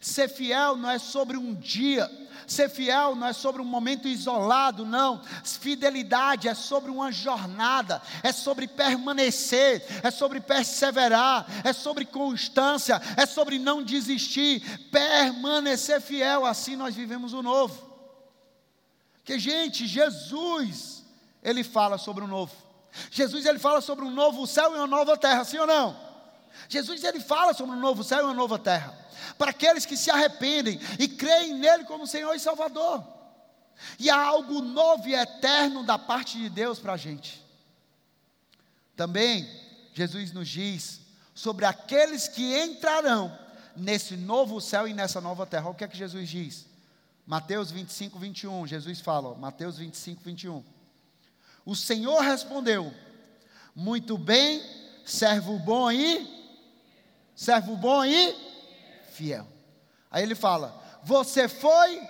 [0.00, 2.10] Ser fiel não é sobre um dia,
[2.46, 5.22] ser fiel não é sobre um momento isolado, não.
[5.44, 13.26] Fidelidade é sobre uma jornada, é sobre permanecer, é sobre perseverar, é sobre constância, é
[13.26, 16.44] sobre não desistir, permanecer fiel.
[16.44, 17.92] Assim nós vivemos o novo.
[19.24, 21.04] Que gente, Jesus,
[21.42, 22.54] ele fala sobre o novo.
[23.10, 25.96] Jesus ele fala sobre um novo céu e uma nova terra, sim ou não?
[26.68, 29.03] Jesus ele fala sobre um novo céu e uma nova terra
[29.36, 33.04] para aqueles que se arrependem e creem nele como Senhor e Salvador.
[33.98, 37.44] E há algo novo e eterno da parte de Deus para a gente.
[38.96, 39.48] Também,
[39.92, 41.00] Jesus nos diz
[41.34, 43.36] sobre aqueles que entrarão
[43.76, 45.68] nesse novo céu e nessa nova terra.
[45.68, 46.66] O que é que Jesus diz?
[47.26, 48.66] Mateus 25, 21.
[48.66, 50.64] Jesus fala, Mateus 25, 21.
[51.64, 52.92] O Senhor respondeu:
[53.74, 54.62] Muito bem,
[55.04, 56.44] servo bom e
[57.34, 58.53] servo bom e
[59.14, 59.46] fiel.
[60.10, 62.02] Aí ele fala: você foi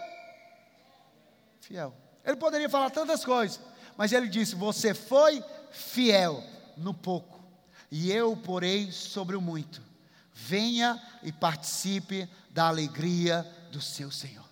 [1.60, 1.94] fiel.
[2.24, 3.60] Ele poderia falar tantas coisas,
[3.96, 6.42] mas ele disse: Você foi fiel
[6.76, 7.40] no pouco,
[7.90, 9.82] e eu porei sobre o muito.
[10.32, 14.43] Venha e participe da alegria do seu Senhor.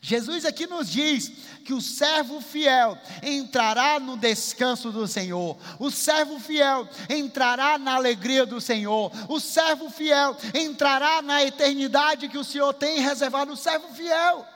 [0.00, 1.30] Jesus aqui nos diz
[1.64, 8.46] que o servo fiel entrará no descanso do Senhor, o servo fiel entrará na alegria
[8.46, 13.88] do Senhor, o servo fiel entrará na eternidade que o Senhor tem reservado, o servo
[13.94, 14.46] fiel.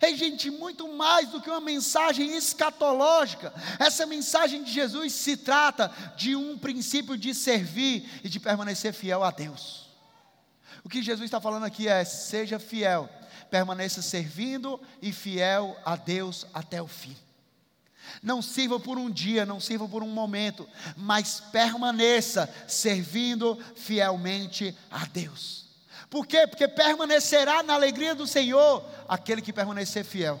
[0.00, 5.92] É gente, muito mais do que uma mensagem escatológica, essa mensagem de Jesus se trata
[6.16, 9.86] de um princípio de servir e de permanecer fiel a Deus.
[10.84, 13.08] O que Jesus está falando aqui é: seja fiel
[13.50, 17.16] permaneça servindo e fiel a Deus até o fim.
[18.22, 25.04] Não sirva por um dia, não sirva por um momento, mas permaneça servindo fielmente a
[25.06, 25.66] Deus.
[26.08, 26.46] Por quê?
[26.46, 30.40] Porque permanecerá na alegria do Senhor aquele que permanecer fiel.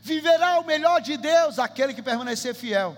[0.00, 2.96] Viverá o melhor de Deus aquele que permanecer fiel.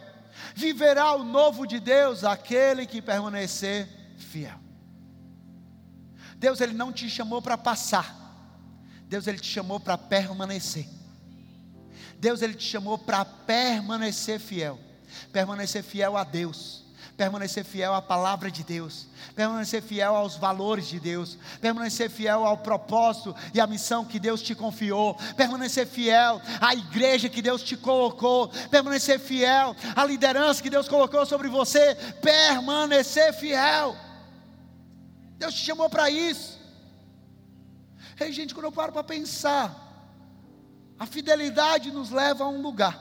[0.54, 4.58] Viverá o novo de Deus aquele que permanecer fiel.
[6.36, 8.23] Deus ele não te chamou para passar.
[9.14, 10.88] Deus ele te chamou para permanecer.
[12.18, 14.76] Deus ele te chamou para permanecer fiel.
[15.32, 16.82] Permanecer fiel a Deus
[17.16, 22.58] permanecer fiel à palavra de Deus, permanecer fiel aos valores de Deus, permanecer fiel ao
[22.58, 27.76] propósito e à missão que Deus te confiou, permanecer fiel à igreja que Deus te
[27.76, 33.94] colocou, permanecer fiel à liderança que Deus colocou sobre você, permanecer fiel.
[35.38, 36.63] Deus te chamou para isso.
[38.18, 39.74] Ei, gente, quando eu paro para pensar,
[40.98, 43.00] a fidelidade nos leva a um lugar,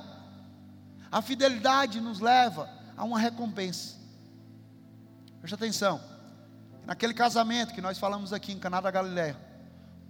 [1.12, 3.95] a fidelidade nos leva a uma recompensa.
[5.39, 6.02] Preste atenção,
[6.86, 9.38] naquele casamento que nós falamos aqui em Caná da Galileia,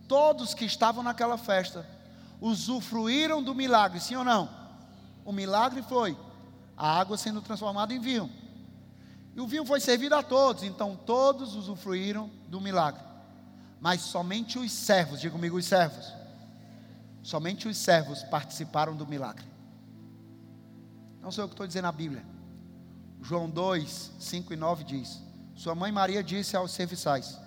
[0.08, 1.86] todos que estavam naquela festa
[2.40, 4.50] usufruíram do milagre, sim ou não?
[5.26, 6.18] O milagre foi
[6.78, 8.32] a água sendo transformada em vinho.
[9.36, 13.13] E o vinho foi servido a todos, então todos usufruíram do milagre
[13.84, 16.14] mas somente os servos, diga comigo os servos,
[17.22, 19.44] somente os servos participaram do milagre.
[21.22, 22.26] Não sei o que estou dizendo na Bíblia.
[23.22, 25.22] João 2, 5 e 9 diz:
[25.54, 27.38] Sua mãe Maria disse aos serviçais: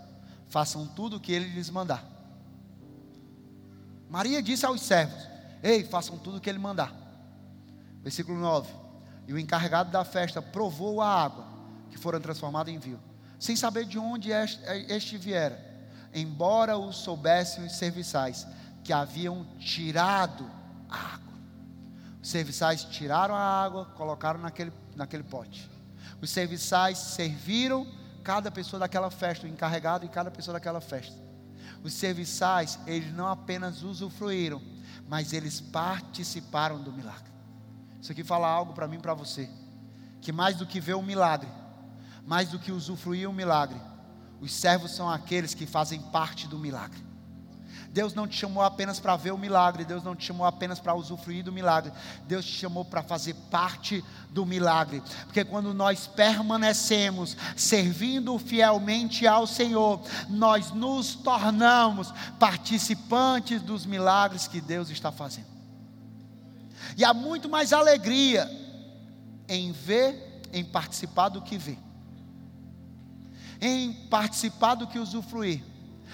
[0.47, 2.05] Façam tudo o que ele lhes mandar.
[4.11, 5.27] Maria disse aos servos:
[5.63, 6.95] Ei, façam tudo o que ele mandar.
[8.03, 8.71] Versículo 9:
[9.27, 11.47] E o encarregado da festa provou a água
[11.89, 13.01] que fora transformada em vinho,
[13.39, 15.66] sem saber de onde este, este viera
[16.17, 18.47] embora o soubessem os serviçais,
[18.83, 20.51] que haviam tirado
[20.89, 21.35] a água.
[22.23, 25.71] Os serviçais tiraram a água, colocaram naquele, naquele pote.
[26.21, 27.87] Os serviçais serviram
[28.25, 31.15] cada pessoa daquela festa, o encarregado e cada pessoa daquela festa.
[31.85, 34.63] Os serviçais, eles não apenas usufruíram,
[35.07, 37.31] mas eles participaram do milagre.
[38.01, 39.49] Isso aqui fala algo para mim e para você.
[40.21, 41.49] Que mais do que ver o milagre,
[42.27, 43.81] mais do que usufruir o milagre,
[44.41, 47.07] os servos são aqueles que fazem parte do milagre.
[47.97, 50.95] Deus não te chamou apenas para ver o milagre, Deus não te chamou apenas para
[50.95, 51.91] usufruir do milagre,
[52.29, 59.47] Deus te chamou para fazer parte do milagre, porque quando nós permanecemos servindo fielmente ao
[59.47, 65.47] Senhor, nós nos tornamos participantes dos milagres que Deus está fazendo.
[66.99, 68.47] E há muito mais alegria
[69.49, 71.86] em ver, em participar do que ver
[73.61, 75.63] em participar do que usufruir.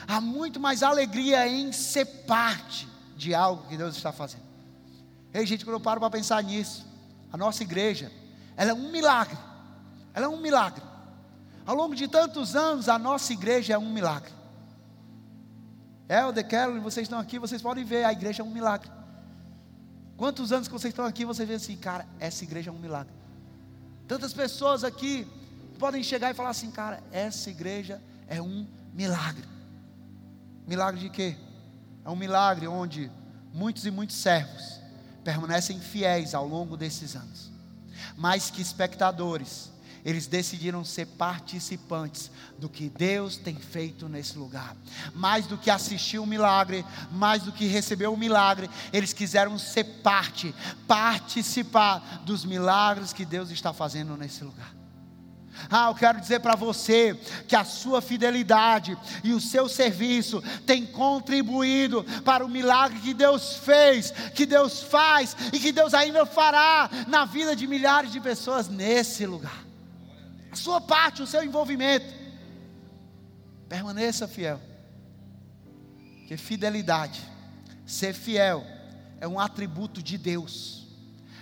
[0.07, 4.43] Há muito mais alegria em ser parte de algo que Deus está fazendo.
[5.33, 6.87] Ei, gente, quando eu paro para pensar nisso,
[7.33, 8.13] a nossa igreja,
[8.57, 9.39] ela é um milagre.
[10.15, 10.83] Ela é um milagre.
[11.65, 14.33] Ao longo de tantos anos, a nossa igreja é um milagre.
[16.09, 18.91] Helder, Carolyn, vocês estão aqui, vocês podem ver, a igreja é um milagre.
[20.17, 23.13] Quantos anos que vocês estão aqui, você vê assim, cara, essa igreja é um milagre.
[24.07, 25.27] Tantas pessoas aqui,
[25.83, 28.65] podem chegar e falar assim, cara, essa igreja é um
[28.95, 29.43] milagre.
[30.65, 31.37] Milagre de quê?
[32.05, 33.11] É um milagre onde
[33.53, 34.81] muitos e muitos servos
[35.25, 37.51] permanecem fiéis ao longo desses anos.
[38.17, 39.73] Mais que espectadores,
[40.05, 44.77] eles decidiram ser participantes do que Deus tem feito nesse lugar.
[45.13, 49.13] Mais do que assistir o um milagre, mais do que receber o um milagre, eles
[49.13, 50.55] quiseram ser parte,
[50.87, 54.82] participar dos milagres que Deus está fazendo nesse lugar.
[55.71, 57.15] Ah, eu quero dizer para você
[57.47, 63.57] que a sua fidelidade e o seu serviço tem contribuído para o milagre que Deus
[63.57, 68.69] fez, que Deus faz e que Deus ainda fará na vida de milhares de pessoas
[68.69, 69.65] nesse lugar.
[70.51, 72.13] A sua parte, o seu envolvimento.
[73.69, 74.61] Permaneça fiel.
[76.19, 77.21] Porque fidelidade,
[77.87, 78.65] ser fiel,
[79.21, 80.87] é um atributo de Deus,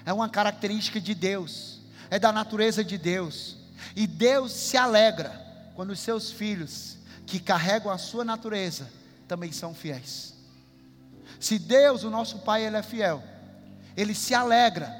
[0.04, 3.59] é uma característica de Deus, é da natureza de Deus.
[3.94, 5.30] E Deus se alegra
[5.74, 8.90] quando os seus filhos, que carregam a sua natureza,
[9.26, 10.34] também são fiéis.
[11.38, 13.22] Se Deus, o nosso Pai, Ele é fiel,
[13.96, 14.94] Ele se alegra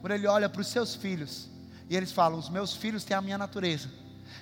[0.00, 1.48] quando Ele olha para os seus filhos
[1.88, 3.88] e eles falam: Os meus filhos têm a minha natureza,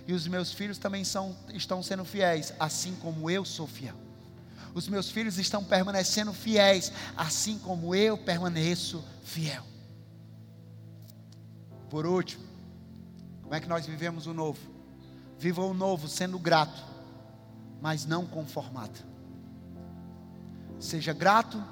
[0.06, 3.94] e os meus filhos também são, estão sendo fiéis, assim como eu sou fiel.
[4.74, 9.64] Os meus filhos estão permanecendo fiéis, assim como eu permaneço fiel.
[11.88, 12.44] Por último,
[13.46, 14.58] como é que nós vivemos o novo?
[15.38, 16.82] Viva o novo sendo grato,
[17.80, 18.98] mas não conformado.
[20.80, 21.62] Seja grato,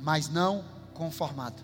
[0.00, 1.62] mas não conformado.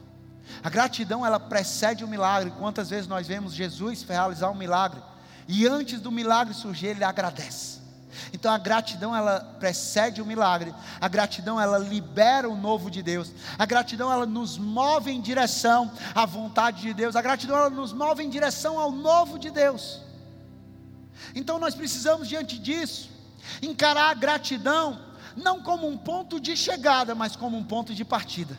[0.62, 2.52] A gratidão ela precede o milagre.
[2.52, 5.02] Quantas vezes nós vemos Jesus realizar um milagre
[5.48, 7.80] e antes do milagre surgir ele agradece.
[8.32, 10.74] Então a gratidão ela precede o milagre.
[11.00, 13.32] A gratidão ela libera o novo de Deus.
[13.58, 17.16] A gratidão ela nos move em direção à vontade de Deus.
[17.16, 20.00] A gratidão ela nos move em direção ao novo de Deus.
[21.34, 23.10] Então nós precisamos diante disso
[23.62, 25.00] encarar a gratidão
[25.36, 28.58] não como um ponto de chegada, mas como um ponto de partida.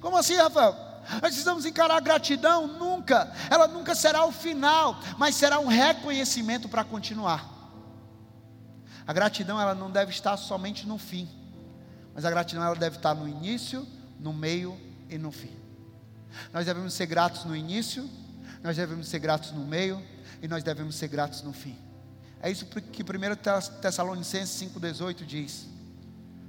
[0.00, 0.76] Como assim, Rafael?
[1.10, 6.68] Nós precisamos encarar a gratidão nunca, ela nunca será o final, mas será um reconhecimento
[6.68, 7.53] para continuar.
[9.06, 11.28] A gratidão ela não deve estar somente no fim,
[12.14, 13.86] mas a gratidão ela deve estar no início,
[14.18, 14.78] no meio
[15.10, 15.52] e no fim.
[16.52, 18.08] Nós devemos ser gratos no início,
[18.62, 20.02] nós devemos ser gratos no meio
[20.40, 21.76] e nós devemos ser gratos no fim.
[22.40, 25.66] É isso que 1 Tessalonicenses 5,18 diz: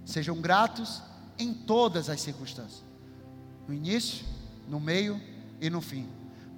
[0.05, 1.01] Sejam gratos
[1.37, 2.83] em todas as circunstâncias,
[3.67, 4.25] no início,
[4.67, 5.21] no meio
[5.59, 6.07] e no fim,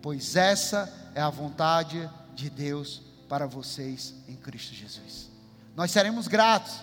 [0.02, 5.37] pois essa é a vontade de Deus para vocês em Cristo Jesus.
[5.78, 6.74] Nós seremos gratos,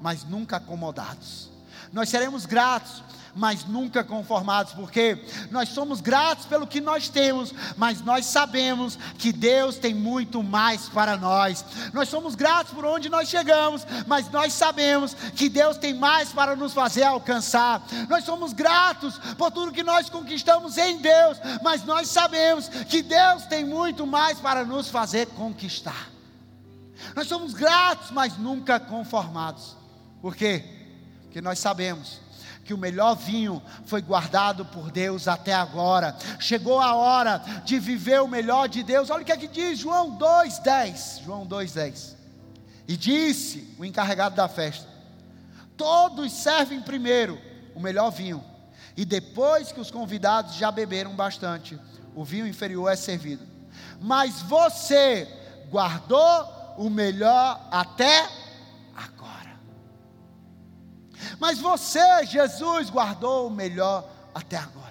[0.00, 1.48] mas nunca acomodados.
[1.92, 3.00] Nós seremos gratos,
[3.32, 9.32] mas nunca conformados, porque nós somos gratos pelo que nós temos, mas nós sabemos que
[9.32, 11.64] Deus tem muito mais para nós.
[11.92, 16.56] Nós somos gratos por onde nós chegamos, mas nós sabemos que Deus tem mais para
[16.56, 17.80] nos fazer alcançar.
[18.08, 23.44] Nós somos gratos por tudo que nós conquistamos em Deus, mas nós sabemos que Deus
[23.44, 26.19] tem muito mais para nos fazer conquistar.
[27.14, 29.76] Nós somos gratos, mas nunca conformados.
[30.20, 30.64] Por quê?
[31.22, 32.20] Porque nós sabemos
[32.64, 36.16] que o melhor vinho foi guardado por Deus até agora.
[36.38, 39.10] Chegou a hora de viver o melhor de Deus.
[39.10, 41.22] Olha o que é que diz João 2:10.
[41.24, 42.16] João 2:10.
[42.86, 44.86] E disse o encarregado da festa:
[45.76, 47.40] Todos servem primeiro
[47.74, 48.44] o melhor vinho,
[48.96, 51.78] e depois que os convidados já beberam bastante,
[52.14, 53.46] o vinho inferior é servido.
[54.00, 55.28] Mas você
[55.70, 58.26] guardou o melhor até
[58.96, 59.60] agora.
[61.38, 64.89] Mas você, Jesus, guardou o melhor até agora.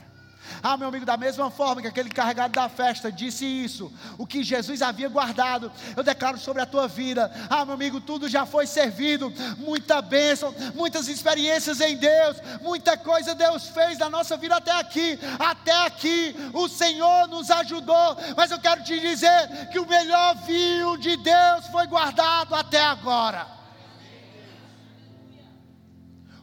[0.62, 4.44] Ah, meu amigo, da mesma forma que aquele carregado da festa disse isso, o que
[4.44, 7.32] Jesus havia guardado, eu declaro sobre a tua vida.
[7.50, 13.36] Ah, meu amigo, tudo já foi servido, muita bênção, muitas experiências em Deus, muita coisa
[13.36, 15.20] Deus fez na nossa vida até aqui.
[15.38, 20.98] Até aqui, o Senhor nos ajudou, mas eu quero te dizer que o melhor vinho
[20.98, 23.59] de Deus foi guardado até agora.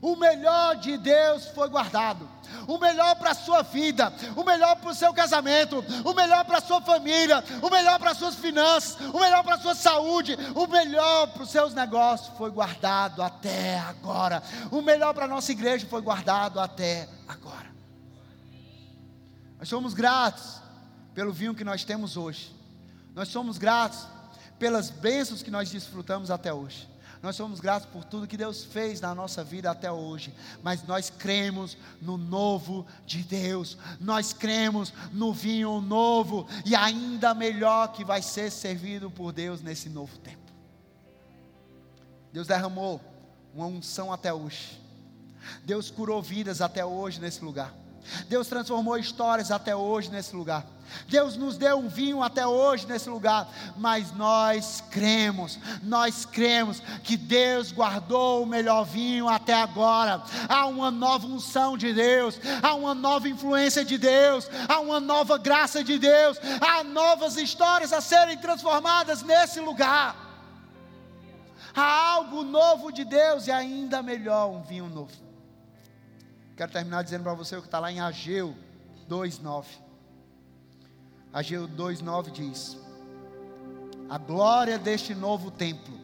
[0.01, 2.37] O melhor de Deus foi guardado
[2.67, 6.59] o melhor para a sua vida, o melhor para o seu casamento, o melhor para
[6.59, 10.37] a sua família, o melhor para as suas finanças, o melhor para a sua saúde,
[10.55, 14.43] o melhor para os seus negócios foi guardado até agora.
[14.71, 17.67] O melhor para a nossa igreja foi guardado até agora.
[19.59, 20.61] Nós somos gratos
[21.15, 22.55] pelo vinho que nós temos hoje.
[23.15, 24.07] Nós somos gratos
[24.59, 26.89] pelas bênçãos que nós desfrutamos até hoje.
[27.23, 31.11] Nós somos gratos por tudo que Deus fez na nossa vida até hoje, mas nós
[31.11, 38.23] cremos no novo de Deus, nós cremos no vinho novo e ainda melhor que vai
[38.23, 40.53] ser servido por Deus nesse novo tempo.
[42.33, 43.01] Deus derramou
[43.55, 44.81] uma unção até hoje,
[45.65, 47.86] Deus curou vidas até hoje nesse lugar.
[48.29, 50.65] Deus transformou histórias até hoje nesse lugar.
[51.09, 57.17] Deus nos deu um vinho até hoje nesse lugar, mas nós cremos, nós cremos que
[57.17, 60.23] Deus guardou o melhor vinho até agora.
[60.49, 65.39] Há uma nova unção de Deus, há uma nova influência de Deus, há uma nova
[65.39, 70.25] graça de Deus, há novas histórias a serem transformadas nesse lugar.
[71.75, 75.26] Há algo novo de Deus e ainda melhor, um vinho novo.
[76.57, 78.57] Quero terminar dizendo para você o que está lá em Ageu
[79.11, 79.67] 2,9.
[81.31, 82.79] Ageu 2,9 diz:
[84.09, 86.01] A glória deste novo templo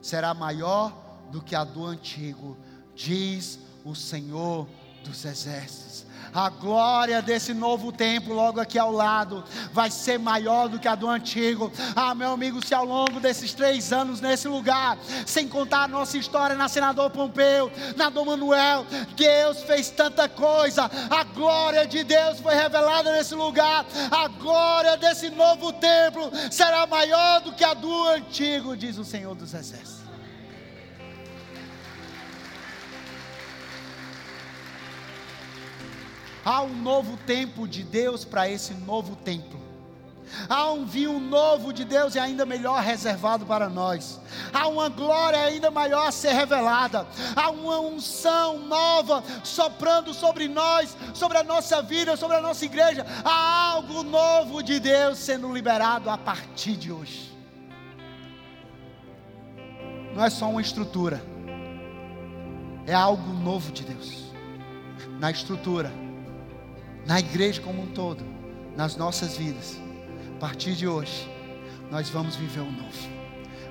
[0.00, 0.90] será maior
[1.30, 2.56] do que a do antigo,
[2.94, 4.66] diz o Senhor
[5.04, 5.88] dos exércitos.
[6.32, 9.42] A glória desse novo templo, logo aqui ao lado,
[9.72, 11.72] vai ser maior do que a do antigo.
[11.96, 16.18] Ah, meu amigo, se ao longo desses três anos nesse lugar, sem contar a nossa
[16.18, 18.86] história na Senador Pompeu, na Dom Manuel,
[19.16, 20.90] Deus fez tanta coisa.
[21.10, 23.86] A glória de Deus foi revelada nesse lugar.
[24.10, 29.34] A glória desse novo templo será maior do que a do antigo, diz o Senhor
[29.34, 29.97] dos Exércitos.
[36.48, 39.60] Há um novo tempo de Deus para esse novo templo.
[40.48, 44.18] Há um vinho novo de Deus e ainda melhor reservado para nós.
[44.50, 47.06] Há uma glória ainda maior a ser revelada.
[47.36, 53.04] Há uma unção nova soprando sobre nós, sobre a nossa vida, sobre a nossa igreja.
[53.22, 57.30] Há algo novo de Deus sendo liberado a partir de hoje.
[60.14, 61.22] Não é só uma estrutura,
[62.86, 64.32] é algo novo de Deus
[65.20, 66.07] na estrutura
[67.08, 68.22] na igreja como um todo,
[68.76, 69.80] nas nossas vidas.
[70.36, 71.26] A partir de hoje,
[71.90, 73.08] nós vamos viver o novo.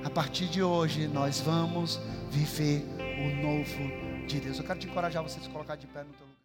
[0.03, 1.99] A partir de hoje, nós vamos
[2.31, 4.57] viver o novo de Deus.
[4.57, 6.26] Eu quero te encorajar a se colocar de pé no teu.